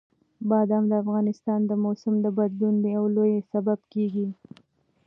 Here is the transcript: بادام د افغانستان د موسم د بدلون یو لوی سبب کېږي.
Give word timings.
بادام 0.49 0.83
د 0.89 0.93
افغانستان 1.03 1.59
د 1.65 1.71
موسم 1.83 2.13
د 2.21 2.25
بدلون 2.37 2.75
یو 2.95 3.03
لوی 3.15 3.33
سبب 3.51 3.79
کېږي. 3.93 4.27